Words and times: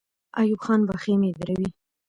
ایوب 0.39 0.59
خان 0.65 0.79
به 0.87 0.93
خېمې 1.01 1.31
دروي. 1.39 1.69